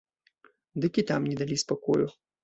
[0.85, 2.07] Дык і там не далі спакою.